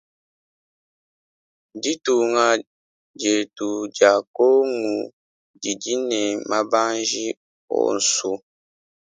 Ditunga 1.81 2.45
dietu 3.19 3.69
dia 3.95 4.13
kongu 4.35 4.93
didi 5.61 5.93
ne 6.09 6.21
mabanji 6.49 7.25
onsu. 7.79 8.31